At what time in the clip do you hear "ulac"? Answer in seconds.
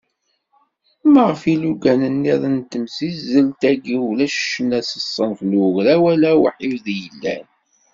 4.09-4.35